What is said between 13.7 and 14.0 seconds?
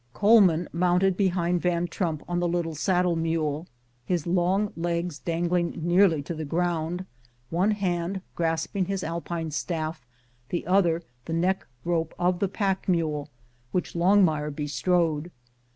which